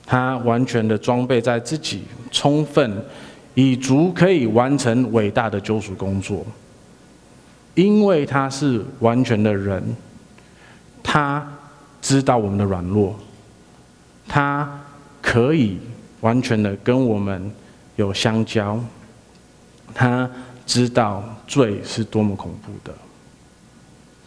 [0.05, 2.91] 他完全的装备在自己，充分
[3.61, 6.47] 以足可以完成伟大的救赎工作。
[7.75, 9.83] 因为他是完全的人，
[11.03, 11.45] 他
[12.01, 13.19] 知道我们的软弱，
[14.29, 14.81] 他
[15.21, 15.77] 可以
[16.21, 17.51] 完全的跟我们
[17.97, 18.79] 有相交，
[19.93, 20.31] 他
[20.65, 22.95] 知道罪是多么恐怖的，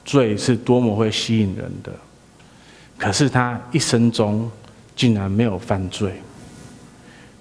[0.04, 1.94] 罪是多么会吸引人的，
[2.98, 4.52] 可是他一生中
[4.94, 6.22] 竟然没有犯罪，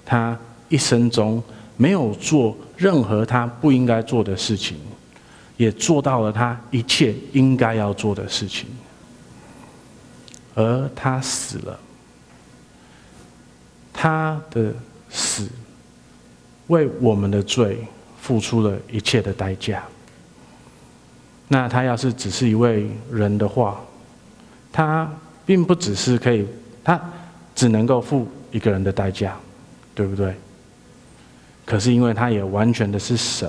[0.04, 1.42] 他一生中
[1.80, 4.76] 没有做任何他不应该做的事情。
[5.56, 8.66] 也做到了他一切应该要做的事情，
[10.54, 11.78] 而他死了。
[13.92, 14.72] 他的
[15.10, 15.46] 死
[16.68, 17.76] 为我们的罪
[18.18, 19.82] 付出了一切的代价。
[21.46, 23.78] 那他要是只是一位人的话，
[24.72, 25.12] 他
[25.44, 26.46] 并不只是可以，
[26.82, 26.98] 他
[27.54, 29.36] 只能够付一个人的代价，
[29.94, 30.34] 对不对？
[31.70, 33.48] 可是因为他也完全的是神。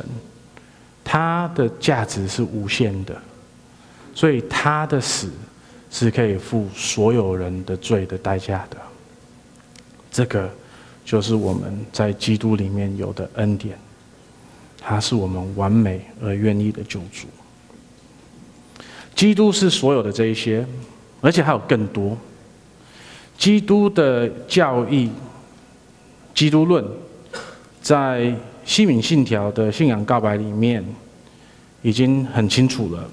[1.04, 3.20] 他的价值是无限的，
[4.14, 5.32] 所以他的死
[5.90, 8.78] 是可以付所有人的罪的代价的。
[10.12, 10.48] 这个
[11.04, 13.76] 就是我们在基督里面有的恩典，
[14.80, 17.28] 他是我们完美而愿意的救主。
[19.16, 20.66] 基督是所有的这一些，
[21.20, 22.16] 而且还有更多。
[23.40, 25.10] 基督的教义、
[26.36, 26.86] 基督论，
[27.82, 30.86] 在西敏信条的信仰告白里面
[31.82, 33.04] 已经很清楚了。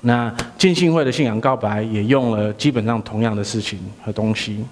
[0.00, 4.64] 那浸信会的信仰告白也用了基本上同样的事情和东西。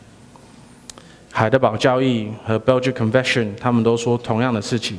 [1.32, 4.98] 海德堡教义和 Belgic Confession 他们都说同样的事情。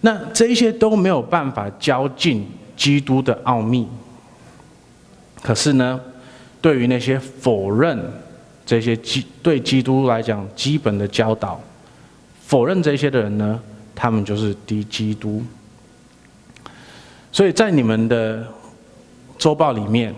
[0.00, 3.88] 那这一些都没有办法教尽基督的奥秘。
[5.42, 6.00] 可是呢，
[6.60, 7.98] 对于那些否认
[8.64, 11.60] 这些基对基督来讲基本的教导。
[12.46, 13.60] 否认这些的人呢，
[13.94, 15.42] 他们就是敌基督。
[17.32, 18.46] 所以在你们的
[19.36, 20.14] 周报里面，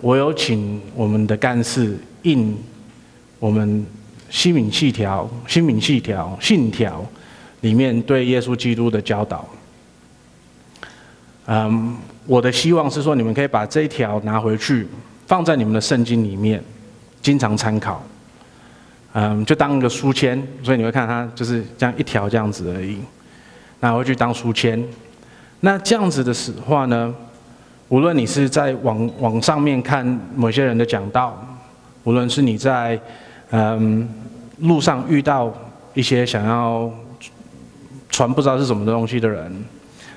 [0.00, 2.56] 我有请我们的干事印
[3.40, 3.84] 我们
[4.30, 7.04] 新民信条、新民信条、信条
[7.62, 9.46] 里面对耶稣基督的教导。
[11.46, 14.86] 嗯，我的希望是说，你们可以把这一条拿回去，
[15.26, 16.62] 放在你们的圣经里面，
[17.20, 18.00] 经常参考。
[19.12, 22.98] 嗯，就当一个书签，所以你会看它就是这样一条这样子而已。
[23.80, 24.82] 那我会去当书签。
[25.60, 27.14] 那这样子的时话呢，
[27.88, 31.36] 无论你是在网网上面看某些人的讲道，
[32.04, 33.00] 无论是你在
[33.50, 34.08] 嗯
[34.58, 35.52] 路上遇到
[35.94, 36.90] 一些想要
[38.08, 39.52] 传不知道是什么东西的人，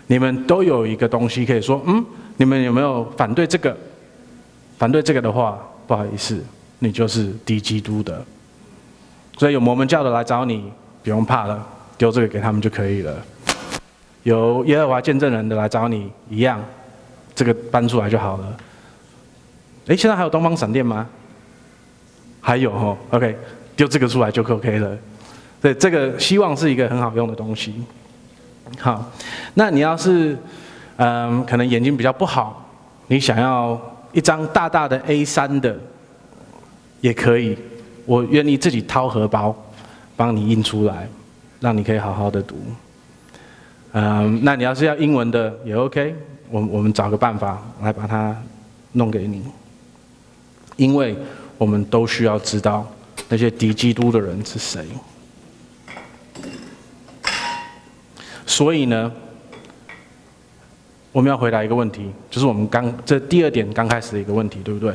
[0.07, 2.05] 你们都有一个东西可以说，嗯，
[2.37, 3.75] 你们有没有反对这个？
[4.77, 6.43] 反对这个的话，不好意思，
[6.79, 8.23] 你就是敌基督的。
[9.37, 10.71] 所以有摩门教的来找你，
[11.03, 11.65] 不用怕了，
[11.97, 13.15] 丢这个给他们就可以了。
[14.23, 16.63] 有耶和华见证人的来找你，一样，
[17.35, 18.57] 这个搬出来就好了。
[19.87, 21.07] 诶，现在还有东方闪电吗？
[22.39, 23.37] 还有哦，OK，
[23.75, 24.97] 丢这个出来就 OK 了。
[25.61, 27.73] 对，这个希望是一个很好用的东西。
[28.79, 29.11] 好，
[29.55, 30.37] 那你要是
[30.97, 32.65] 嗯，可能眼睛比较不好，
[33.07, 33.79] 你想要
[34.11, 35.77] 一张大大的 A3 的，
[37.01, 37.57] 也可以。
[38.05, 39.55] 我愿意自己掏荷包，
[40.15, 41.07] 帮你印出来，
[41.59, 42.55] 让你可以好好的读。
[43.93, 46.15] 嗯，那你要是要英文的也 OK，
[46.49, 48.35] 我我们找个办法来把它
[48.93, 49.43] 弄给你。
[50.75, 51.15] 因为
[51.57, 52.85] 我们都需要知道
[53.29, 54.83] 那些敌基督的人是谁。
[58.45, 59.11] 所以呢，
[61.11, 64.93] 我们要回答一个问题，就是我们刚这第二点刚开始的一个问题，对不对？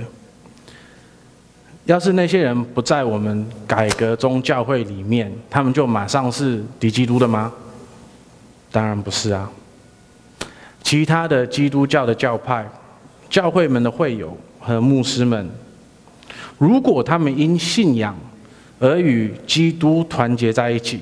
[1.88, 7.51] 要是那些人不在我们改革宗教会里面，他们就马上是敌基督的吗？
[8.70, 9.51] 当然不是啊。
[10.83, 12.68] 其他的基督教的教派、
[13.31, 15.48] 教会们的会友和牧师们，
[16.59, 18.14] 如果他们因信仰
[18.79, 21.01] 而与基督团结在一起，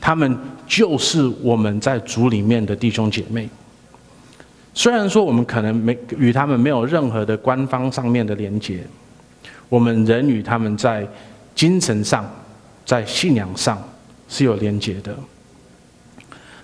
[0.00, 3.48] 他们就是我们在主里面的弟兄姐妹。
[4.72, 8.84] 虽然说我们可能没与他们没有任何的官方上面的连结。
[9.72, 11.08] 我们人与他们在
[11.54, 12.30] 精神上、
[12.84, 13.82] 在信仰上
[14.28, 15.16] 是有连结的。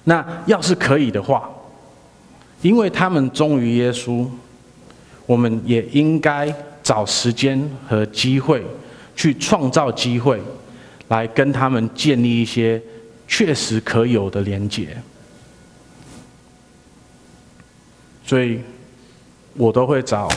[0.05, 1.49] 那要是可以的话，
[2.61, 4.27] 因为他们忠于耶稣，
[5.25, 8.63] 我们也应该找时间和机会，
[9.17, 10.39] 去创造机会，
[11.09, 12.79] 来跟他们建立一些
[13.27, 14.95] 确实可有的连结。
[18.27, 18.61] 所以，
[19.55, 20.29] 我都会找。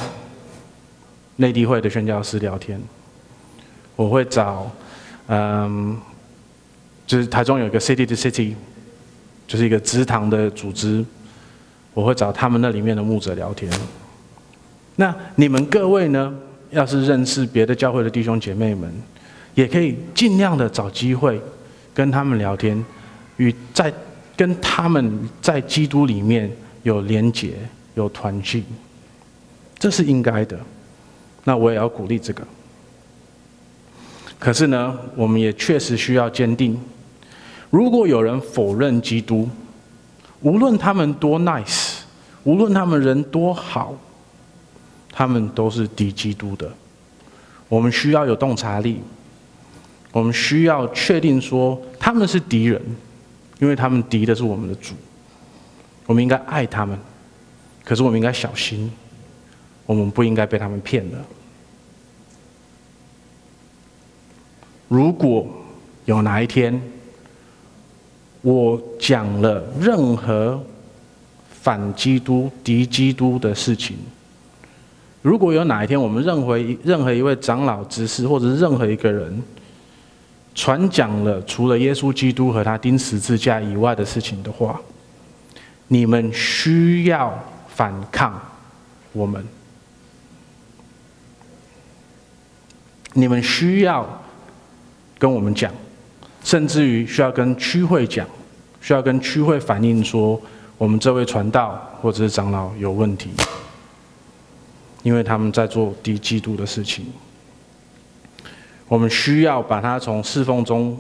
[1.38, 2.82] 内地会的宣教师聊天，
[3.96, 4.72] 我会找
[5.28, 5.98] 嗯，
[7.08, 8.54] 就是台中有一个 City to City，
[9.48, 11.04] 就是一个职堂的组织，
[11.94, 13.72] 我会找他们那里面的牧者聊天。
[14.96, 16.34] 那你们各位呢？
[16.70, 18.90] 要是认识别的教会的弟兄姐妹们，
[19.56, 21.38] 也可以尽量的找机会
[21.94, 22.82] 跟他们聊天，
[23.36, 23.94] 与在
[24.38, 26.50] 跟他们在基督里面
[26.84, 27.56] 有连结、
[27.96, 28.64] 有团聚，
[29.78, 30.58] 这是应该的。
[31.44, 32.46] 那我也要鼓励这个。
[34.40, 36.80] 可是呢，我们也确实需要坚定，
[37.70, 39.50] 如果有人否认基督，
[40.42, 42.00] 无论他们多 nice，
[42.44, 43.96] 无论他们人多好。
[45.14, 46.72] 他们都是敌基督的，
[47.68, 49.02] 我们需要有洞察力，
[50.14, 52.82] 我们需要确定说他们是敌人，
[53.60, 54.96] 因为他们敌的是我们的主。
[56.06, 56.98] 我们应该爱他们，
[57.84, 58.90] 可是我们应该小心，
[59.86, 61.18] 我们不应该被他们骗了。
[64.88, 65.48] 如果
[66.06, 66.82] 有哪一天
[68.42, 70.62] 我讲了任何
[71.50, 73.96] 反基督、敌基督的事情，
[75.22, 79.42] 如果有哪一天，我们任何任何一位长老、执事，或者是任何一个人，
[80.56, 84.82] 传讲了除了耶稣基督和他钉十字架以外的事情的话，
[85.88, 88.42] 你们需要反抗
[89.14, 89.46] 我们，
[93.14, 94.08] 你们需要
[95.18, 95.72] 跟我们讲，
[96.44, 98.28] 甚至于需要跟区会讲，
[98.82, 100.42] 需要跟区会反映说，
[100.78, 103.30] 我们这位传道或者是长老有问题。
[105.04, 107.08] 因为他们在做低基督的事情，
[108.88, 110.96] 我们需要把他从侍奉中、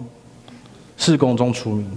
[0.97, 1.87] 侍工中除名。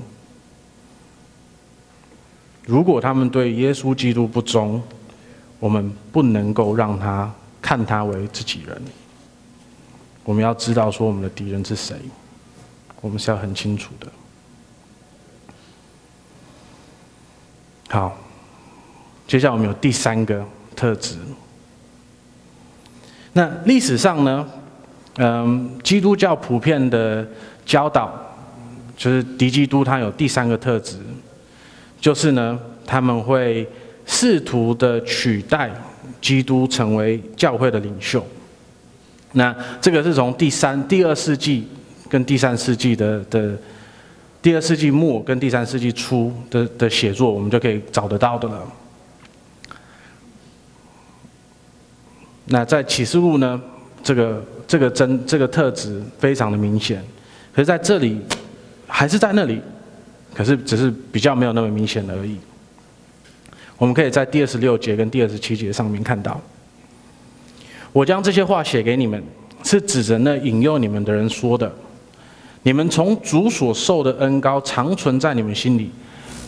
[2.66, 4.83] 如果他们对耶稣基督不忠，
[5.59, 8.83] 我们不能够让他看他为自己人。
[10.24, 11.94] 我们要知道说我们的敌人是谁，
[13.00, 14.06] 我们是要很清楚的。
[17.90, 18.16] 好，
[19.28, 21.16] 接下来我们有第三个特质。
[23.34, 24.48] 那历史上呢，
[25.16, 27.26] 嗯，基督教普遍的
[27.66, 28.10] 教导，
[28.96, 30.96] 就是敌基督，他有第三个特质，
[32.00, 33.68] 就是呢，他们会
[34.06, 35.70] 试图的取代
[36.20, 38.26] 基督成为教会的领袖。
[39.35, 41.68] 那这个是从第三、第二世纪
[42.09, 43.59] 跟第三世纪的的
[44.40, 48.62] 第二世纪末跟第三世纪初的的写作，我们就可以找得到的了。
[52.47, 53.61] 那在启示录呢，
[54.03, 57.03] 这个这个真这个特质非常的明显，
[57.55, 58.20] 可是在这里
[58.87, 59.61] 还是在那里，
[60.35, 62.38] 可是只是比较没有那么明显而已。
[63.79, 66.40] 我们可以在第二十六节跟第二十七节上面看到，
[67.94, 69.22] 我将这些话写给你们，
[69.62, 71.72] 是指着那引诱你们的人说的。
[72.64, 75.90] 你们从主所受的恩膏常存在你们心里，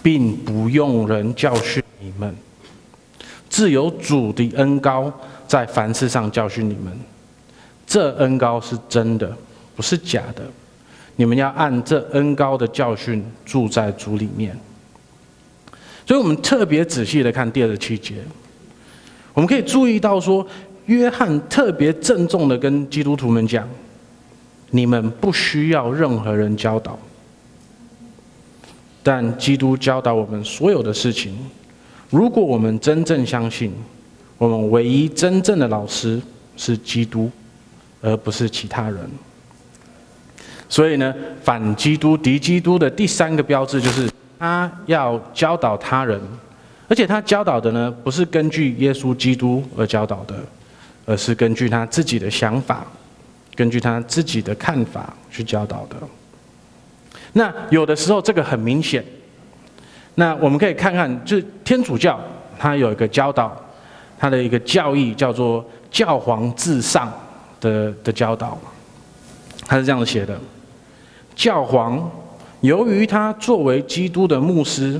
[0.03, 2.35] 并不用人教训你们，
[3.49, 5.11] 自有主的恩膏。
[5.47, 6.93] 在凡事上教训你们，
[7.87, 9.33] 这恩膏是真的，
[9.77, 10.43] 不是假的。
[11.15, 14.59] 你们要按这恩膏的教训住在主里面。
[16.05, 18.17] 所以，我们特别仔细的看第二十七节，
[19.33, 20.45] 我们可以注意到说，
[20.87, 23.69] 约翰特别郑重的跟基督徒们讲：
[24.71, 26.99] 你们不需要任何人教导，
[29.03, 31.37] 但基督教导我们所有的事情。
[32.11, 33.73] 如果我们真正相信。
[34.39, 36.21] 我们唯一真正的老师
[36.59, 37.31] 是基督，
[38.03, 39.01] 而不是其他人。
[40.69, 46.21] 所以呢，反基督、敌基督的第三个标志就是他要教导他人，
[46.87, 50.35] 而且他教导的呢，不是根据耶稣基督而教导的，
[51.07, 52.87] 而是根据他自己的想法、
[53.55, 55.97] 根据他自己的看法去教导的。
[57.33, 59.03] 那有的时候这个很明显，
[60.17, 62.21] 那我们可以看看，就是天主教
[62.59, 63.57] 它有一个教导。
[64.19, 67.13] 它的一个教义叫做“教皇至上”
[67.61, 68.59] 的的教导，
[69.67, 70.41] 它是这样子写的：
[71.35, 72.11] 教皇
[72.63, 74.99] 由于他作为基督的牧师，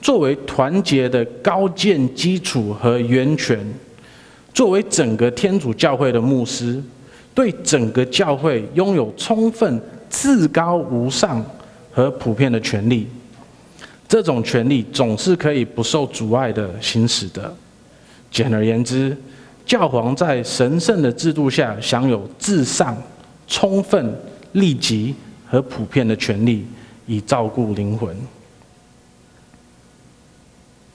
[0.00, 3.58] 作为团结的高建基础和源泉，
[4.54, 6.80] 作为整个天主教会的牧师，
[7.34, 11.44] 对整个教会拥有充分、至高无上
[11.92, 13.06] 和普遍的权利。
[14.06, 17.52] 这种权利总是可以不受阻碍的行使的。
[18.30, 19.16] 简而言之，
[19.66, 22.96] 教皇在神圣的制度下享有至上、
[23.48, 24.14] 充分、
[24.52, 25.14] 立即
[25.48, 26.64] 和普遍的权利，
[27.06, 28.16] 以照顾灵魂。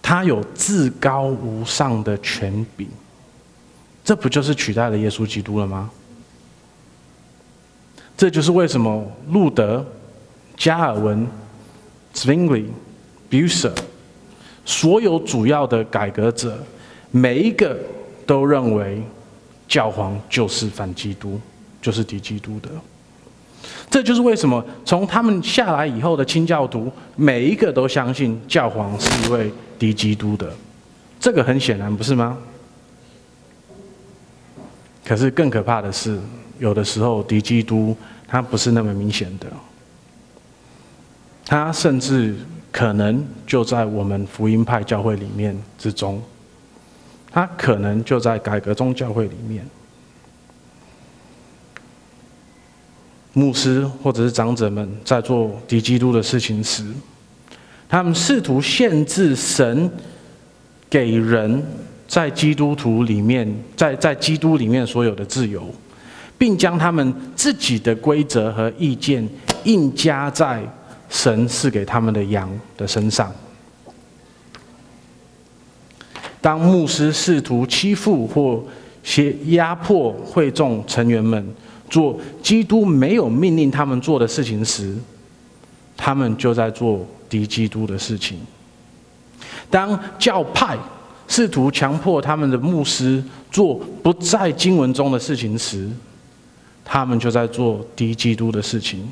[0.02, 2.88] 他有至高无上的权柄，
[4.10, 5.88] 这不就是取代了耶稣基督了吗？
[8.18, 9.86] 这就是为什么路德、
[10.58, 11.28] 加尔文、
[12.16, 12.66] Zwingli、
[13.30, 13.72] Bucer
[14.66, 16.58] 所有主要的改革者，
[17.12, 17.78] 每一个
[18.26, 19.00] 都认为
[19.68, 21.40] 教皇就是反基督，
[21.80, 22.70] 就是敌基督的。
[23.92, 30.52] 这就是为什么从他们下来以后的清教徒，每一个都相信教皇是一位敌基督的。
[31.20, 32.36] 这个很显然，不是吗？
[35.10, 36.20] 可是更可怕的是，
[36.60, 37.98] 有的时候敌基督
[38.28, 39.48] 他不是那么明显的，
[41.48, 42.36] 他甚至
[42.72, 46.22] 可能就在我们福音派教会里面之中，
[47.32, 49.66] 他可能就在改革宗教会里面。
[53.34, 56.86] 牧师或者是长者们在做敌基督的事情时，
[57.90, 59.90] 他们试图限制神
[60.88, 61.66] 给人
[62.10, 63.48] 在基督徒里面，
[63.78, 65.64] 在在基督里面所有的自由，
[66.40, 69.30] 并将他们自己的规则和意见
[69.66, 70.60] 硬加在
[71.08, 73.32] 神赐给他们的羊的身上。
[76.42, 78.64] 当牧师试图欺负或
[79.04, 81.48] 胁压迫会众成员们，
[81.92, 84.98] 做基督没有命令他们做的事情时，
[85.96, 88.40] 他们就在做敌基督的事情。
[89.70, 90.76] 当教派
[91.30, 95.88] 试图强迫他们的牧师做不在经文中的事情时，
[96.84, 99.08] 他们就在做敌基督的事情。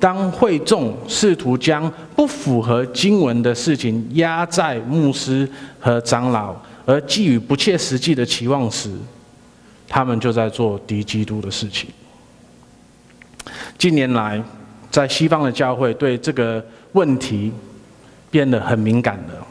[0.00, 5.48] 当会众试图将不符合经文的事情压在牧师
[5.78, 6.56] 和长老，
[6.86, 8.90] 而寄予不切实际的期望时，
[9.86, 11.90] 他们就在做敌基督的事情。
[13.76, 14.42] 近年来，
[14.90, 17.52] 在西方的教会对这个问题
[18.30, 19.46] 变得很敏感了。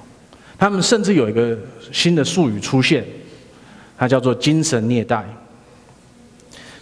[0.61, 1.57] 他们甚至有一个
[1.91, 3.03] 新的术语出现，
[3.97, 5.25] 它叫做“精神虐待”。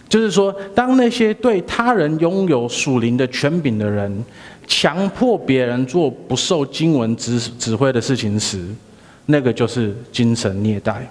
[0.06, 4.22] 就是说，当那些对他人拥有属灵的权柄的人，
[4.66, 8.62] 强迫别人做不受经文指指挥的事情时，
[9.24, 11.08] 那个就是精神虐待。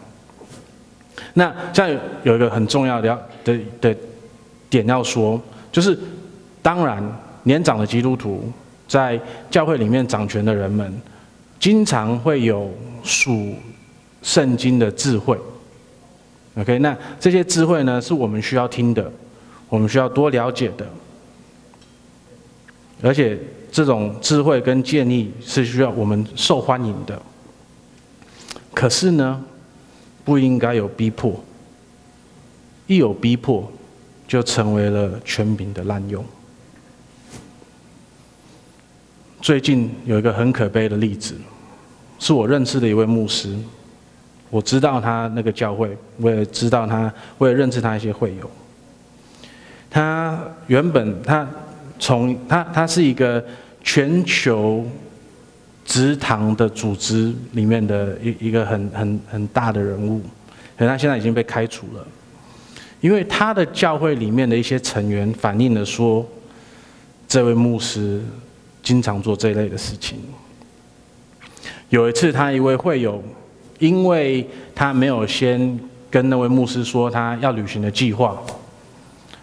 [1.34, 3.96] 那这样有一个很重要的要的的
[4.70, 5.42] 点要说，
[5.72, 5.98] 就是
[6.62, 7.04] 当然
[7.42, 8.44] 年长的基督徒
[8.88, 11.02] 在教会里面掌权的人们，
[11.60, 12.72] 经常会有
[13.04, 13.54] 属
[14.22, 15.38] 圣经的智慧。
[16.56, 19.12] OK，那这些智慧呢，是我们需要听的，
[19.68, 20.88] 我们需要多了解的，
[23.02, 23.38] 而且
[23.72, 27.22] 这种智慧跟建议是需要我们受欢迎的。
[28.74, 29.44] 可是呢，
[30.24, 31.44] 不应该有逼迫，
[32.88, 33.72] 一有逼迫，
[34.28, 36.26] 就成为了权柄的滥用。
[39.42, 41.36] 最近有一个很可悲的例子，
[42.20, 43.58] 是我认识的一位牧师，
[44.52, 48.52] 我知道他那个教会，我也知道他，我也认识他一些会友。
[49.90, 51.48] 他原本他
[51.98, 53.44] 从他他是一个
[53.84, 54.86] 全球。
[55.86, 60.22] 职堂的组织里面的一一个很很很大的人物，
[60.78, 62.06] 可他现在已经被开除了，
[63.02, 66.24] 因为他的教会里面的一些成员反映了说，
[67.28, 68.22] 这位牧师
[68.84, 70.20] 经常做这类的事情。
[71.90, 73.24] 有一次，他一位会友，
[73.80, 75.80] 因为他没有先
[76.10, 78.38] 跟那位牧师说他要旅行的计划，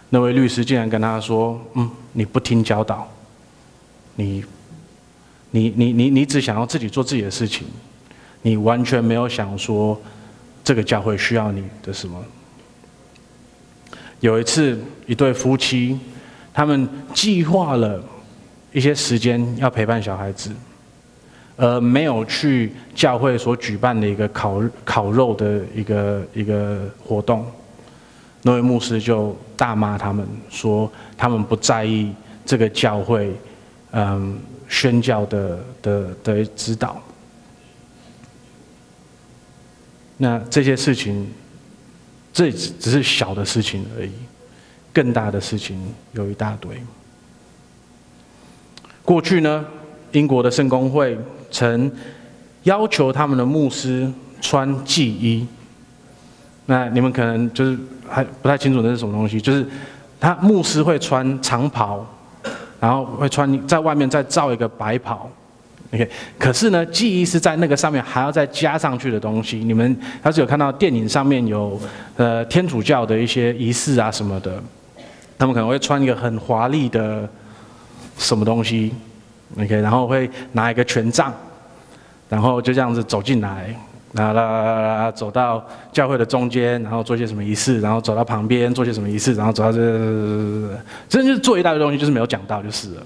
[0.09, 3.07] 那位律师竟然跟他说：“嗯，你不听教导，
[4.15, 4.43] 你。”
[5.51, 7.65] 你你你你只想要自己做自己的事情，
[8.41, 9.99] 你完全没有想说
[10.61, 12.21] 这个教会需要你的什么。
[14.19, 15.97] 有一次，一对夫妻，
[16.53, 18.03] 他们计划了
[18.73, 20.51] 一些时间要陪伴小孩子，
[21.57, 27.45] 而没有去教会所举办的一个烤烤肉的一个一个活动。
[28.43, 32.13] 那位牧师就大骂他们，说他们不在意
[32.45, 33.33] 这个教会，
[33.91, 34.39] 嗯。
[34.69, 37.01] 宣教的的的指导，
[40.17, 41.25] 那这些事情，
[42.33, 44.11] 这只是小的事情而已，
[44.91, 45.81] 更大的事情
[46.11, 46.69] 有一大堆。
[49.05, 49.65] 过去呢，
[50.11, 51.17] 英国的圣公会
[51.51, 51.91] 曾
[52.63, 55.47] 要求他们的牧师穿祭衣，
[56.65, 57.77] 那你们可能就是
[58.09, 59.65] 还不太清楚那是什么东西，就是
[60.19, 62.05] 他牧师会穿长袍。
[62.79, 65.27] 然后会穿在外面再罩一个白袍
[65.91, 66.07] ，OK。
[66.37, 69.57] 可是呢，祭衣是在那个上面还要再加上去的东西。
[69.57, 71.81] 你们要是有看到电影上面有
[72.17, 74.61] 呃天主教的一些仪式啊什么的，
[75.39, 77.27] 他们可能会穿一个很华丽的
[78.15, 78.93] 什么东西
[79.55, 79.75] ，OK。
[79.81, 81.33] 然后会拿一个权杖，
[82.27, 83.75] 然后就这样子走进来，
[84.13, 89.77] 啦啦啦啦，走到教会的中间，然后做些什么仪式，然后走到旁边做些什么仪式，然后走到这，
[91.07, 93.03] 真就是做一大堆东西，就是没有讲到就是了。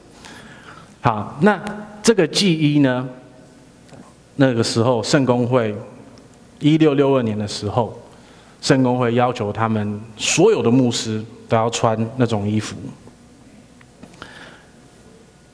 [1.02, 1.60] 好，那
[2.04, 3.08] 这个祭衣呢？
[4.38, 5.76] 那个时候圣公会
[6.60, 8.00] 一六六二年的时候，
[8.62, 12.76] 圣公会要求他们所有的牧师都要穿那种衣服。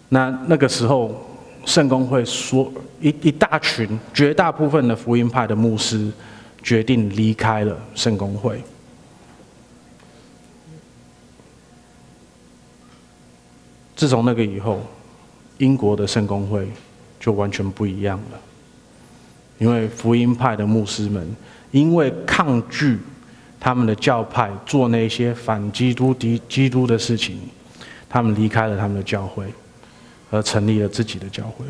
[0.09, 1.25] 那那个时候
[1.65, 6.11] 圣公会说一一大群绝大部分的福音派的牧师
[6.63, 8.61] 决定离开了圣公会。
[13.95, 14.81] 自从那个以后。
[15.59, 16.67] 英国的圣公会
[17.19, 18.39] 就完全不一样了，
[19.57, 21.27] 因为福音派的牧师们
[21.71, 22.99] 因为抗拒
[23.59, 27.39] 他们的教派做那些反基督、敌基督的事情，
[28.07, 29.51] 他们离开了他们的教会，
[30.30, 31.65] 而成立了自己的教会。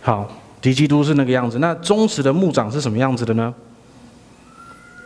[0.00, 0.30] 好，
[0.60, 3.54] 敌基督是那个样子，那忠实的牧长是什么样子的呢？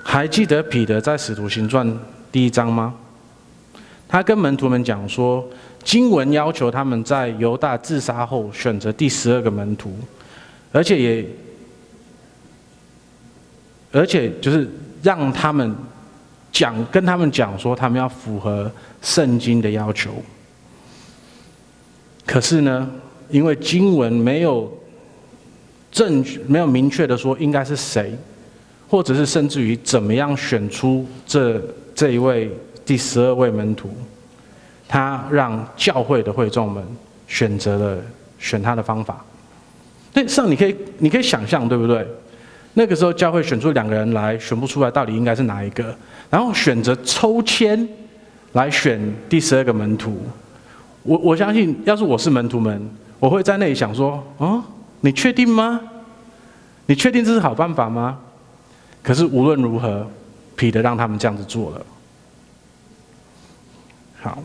[0.02, 1.98] 还记得彼得在使徒行传
[2.32, 2.94] 第一章吗？
[4.08, 5.48] 他跟门徒们讲说，
[5.84, 9.94] 经文要求他们在犹大自杀后选择第十二个门徒，
[10.72, 11.26] 而且也，
[13.92, 14.68] 而且就是
[15.02, 15.74] 让他们
[16.52, 18.70] 讲，跟他们讲说，他们要符合
[19.02, 20.10] 圣经的要求。
[22.26, 22.90] 可是呢，
[23.28, 24.72] 因为经文没有
[25.90, 28.16] 证据，没有明确的说应该是谁，
[28.88, 31.60] 或者是甚至于怎么样选出这
[31.94, 32.50] 这一位。
[32.82, 33.88] 第十二位门徒，
[34.88, 36.84] 他让教会的会众们
[37.28, 38.02] 选择了
[38.36, 39.24] 选他的方法。
[40.12, 42.04] 那上你可以你可以想象，对不对？
[42.74, 45.94] 那个时候教会选出两个人来，选不出来到底应该是哪一个，
[46.30, 47.88] 然后选择抽签
[48.52, 50.20] 来选第十二个门徒。
[51.02, 52.80] 我我相信，要是我是门徒们，
[53.18, 54.62] 我会在那里想说：哦，
[55.00, 55.80] 你确定吗？
[56.86, 58.18] 你确定这是好办法吗？
[59.02, 60.06] 可是无论如何，
[60.54, 61.86] 彼得让他们这样子做了。
[64.20, 64.42] 好，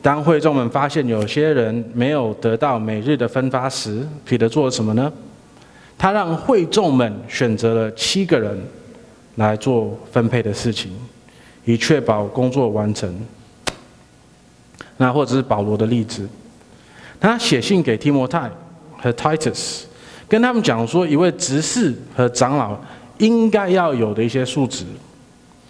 [0.00, 5.12] 当会众们发现有些人没有得到每日的分发时，彼得做了什么呢？
[5.98, 8.58] 他让会众们选择了七个人
[9.36, 10.92] 来做分配的事情，
[11.64, 13.18] 以确保工作完成。
[14.98, 16.28] 那或者是保罗的例子，
[17.20, 18.50] 他写信给提摩太
[18.98, 19.82] 和 Titus，
[20.28, 22.78] 跟他们讲说，一位执事和长老
[23.18, 24.84] 应该要有的一些素质。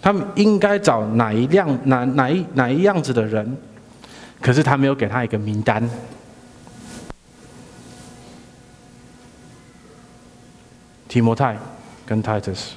[0.01, 3.57] 他们应该找哪一样、哪哪一哪一样子的人？
[4.39, 5.89] 可是他没有给他一个名单。
[11.07, 11.57] 提摩太
[12.05, 12.69] 跟 Titus，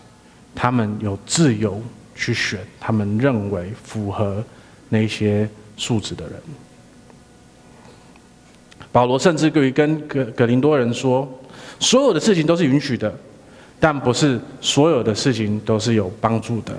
[0.55, 1.83] 他们有自由
[2.15, 4.45] 去选他们认为符合
[4.89, 6.35] 那些素质的人。
[8.93, 11.29] 保罗甚至可以跟格格林多人说：
[11.79, 13.13] 所有的事情都是允许的，
[13.79, 16.75] 但不是所有的事情都是有帮助的。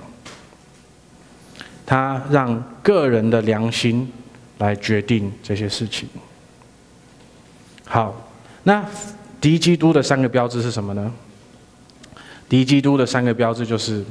[1.85, 4.09] 他让个人的良心
[4.57, 6.07] 来决定这些事情。
[7.85, 8.29] 好，
[8.63, 8.85] 那
[9.39, 11.11] 敌基督的三个标志是什么呢？
[12.51, 14.03] 敌基督的三个标志就是，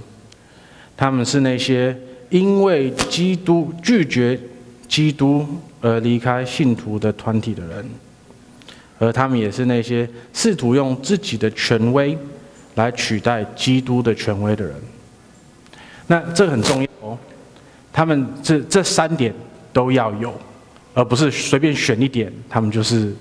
[0.97, 1.95] 他们是那些
[2.31, 4.41] 因为基督拒绝
[4.89, 5.47] 基督
[5.83, 7.87] 而离开信徒的团体的人，
[8.99, 12.17] 而他们也是那些试图用自己的权威
[12.77, 14.75] 来取代基督的权威的人。
[16.07, 17.19] 那这很重要哦。
[17.93, 19.35] 他们这这三点
[19.71, 20.33] 都要有，
[20.95, 23.15] 而不是随便选一点，他们就是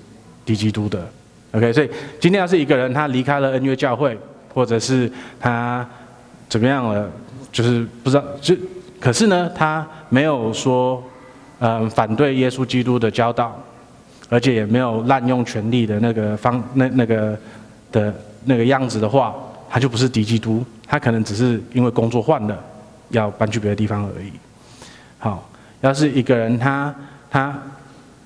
[0.46, 1.06] 敌基督的。
[1.52, 4.16] OK，所以今天要是一个人他离开了恩约教会，
[4.52, 5.86] 或者是他
[6.48, 7.10] 怎么样了，
[7.52, 8.54] 就是不知道，就
[9.00, 11.02] 可是呢，他没有说
[11.60, 13.56] 嗯反对耶稣基督的教导，
[14.28, 17.38] 而且也没有滥用权力的那个方那那个
[17.92, 19.34] 的那个样子的话，
[19.68, 22.58] 他就不是敌基督，他可能只是因为工作换了，
[23.10, 24.32] 要搬去别的地方而已。
[25.18, 25.48] 好，
[25.80, 26.94] 要是一个人他
[27.30, 27.56] 他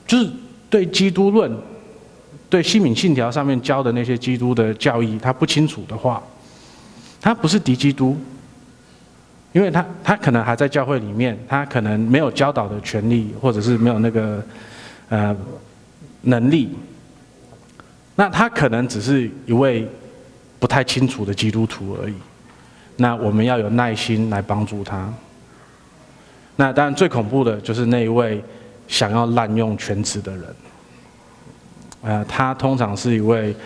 [0.06, 0.30] 就是
[0.70, 1.52] 对基督论、
[2.54, 6.22] 对西敏信条上面教的那些基督的教义他不清楚的话，
[7.20, 8.16] 他不是敌基督，
[9.50, 14.40] 因为他他可能还在教会里面，他可能没有教导的权利，或者是没有那个
[15.08, 15.36] 呃
[16.20, 16.70] 能力，
[18.14, 19.84] 那他可能只是一位
[20.60, 22.14] 不太清楚的基督徒而已。
[22.94, 25.12] 那我们要有耐心来帮助他。
[26.54, 28.40] 那当然，最恐怖的就是那一位
[28.86, 30.44] 想要滥用权职的人。
[32.04, 33.56] 呃，他通常是一位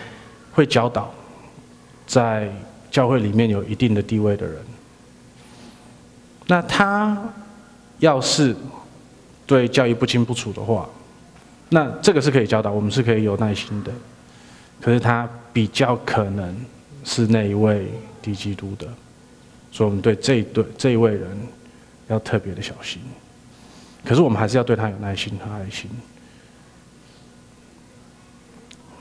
[0.52, 1.12] 会教导，
[2.06, 2.48] 在
[2.90, 4.56] 教会里面有一定的地位的人。
[6.46, 7.20] 那他
[7.98, 8.54] 要是
[9.44, 10.88] 对教义不清不楚的话，
[11.70, 13.92] 那这个是可以教导，我们是可以有耐心的。
[14.80, 16.56] 可是他比较可能
[17.02, 17.88] 是那一位
[18.22, 18.86] 敌基督的，
[19.72, 21.36] 所以我们对这一对这一位人
[22.06, 23.02] 要特别的小心。
[24.04, 25.90] 可是我们还是要对他有耐心和爱心。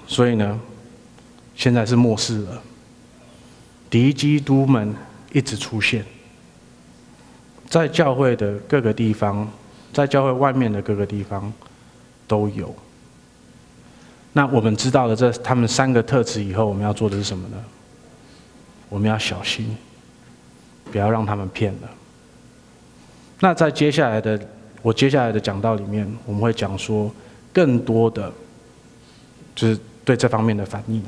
[0.07, 0.59] 所以呢，
[1.55, 2.61] 现在是末世了，
[3.89, 4.95] 敌基督们
[5.33, 6.03] 一直出现，
[7.67, 9.47] 在教会的各个地方，
[9.91, 11.51] 在教会外面的各个地方
[12.25, 12.73] 都有。
[14.33, 17.57] 那我们知道了这他们三个特质以后，我们要做的是什么呢？
[18.87, 19.75] 我们要小心，
[20.91, 21.89] 不要让他们骗了。
[23.39, 24.39] 那在接下来的
[24.81, 27.11] 我接下来的讲道里面，我们会讲说
[27.51, 28.31] 更多的，
[29.53, 31.03] 就是对这方面的反应，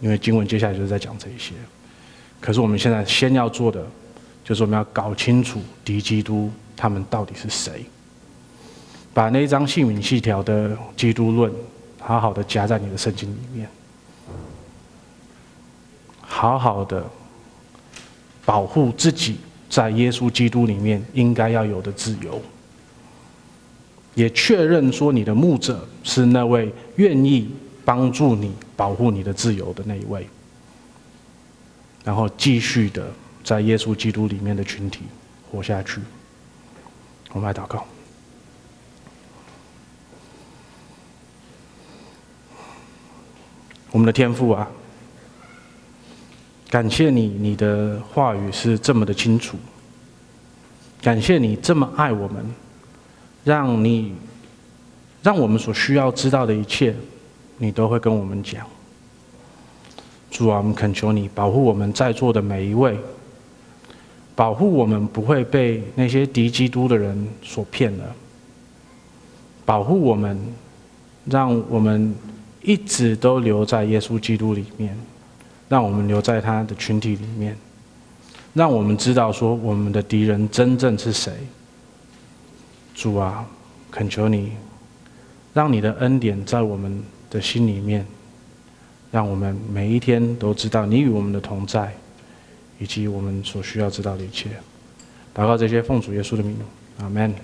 [0.00, 1.52] 因为经文接下来就是在讲这一些。
[2.40, 3.86] 可是我们现在先要做的，
[4.42, 7.84] 就是我们要搞清楚敌基督他们到底是谁，
[9.12, 11.52] 把那一张姓名细条的基督论。
[12.00, 13.68] 好好的夹在你的圣经里面，
[16.22, 17.04] 好好的
[18.46, 19.36] 保护自己
[19.68, 22.40] 在耶稣基督里面应该要有的自由，
[24.14, 27.50] 也确认说你的牧者是那位愿意
[27.88, 30.28] 帮助你保护你的自由的那一位，
[32.04, 33.10] 然后继续的
[33.42, 35.04] 在耶稣基督里面的群体
[35.50, 35.98] 活下去。
[37.32, 37.86] 我们来祷告。
[43.90, 44.68] 我们的天父啊，
[46.68, 49.56] 感谢你，你的话语是这么的清楚。
[51.00, 52.54] 感谢你这么爱我们，
[53.44, 54.14] 让你
[55.22, 56.94] 让我们所需要知道的一切，
[57.58, 58.66] 你都会跟我们讲。
[60.30, 62.98] 主啊，我们恳求你保护我们在座的每一位，
[64.34, 68.14] 保护我们不会被那些敌基督的人所骗了，
[69.64, 70.40] 保护我们，
[71.26, 72.14] 让我们。
[72.60, 74.94] 一直都留在耶稣基督里面，
[75.68, 77.56] 让我们留在他的群体里面，
[78.52, 81.32] 让我们知道说我们的敌人真正是谁。
[82.94, 83.46] 主啊，
[83.90, 84.52] 恳求你，
[85.54, 88.06] 让你的恩典在我们的心里面，
[89.10, 91.92] 让我们每一天都知道你与我们的同在，
[92.78, 94.50] 以及我们所需要知道的一切。
[95.34, 96.56] 祷告这些奉主耶稣的名，
[96.98, 97.34] 阿门。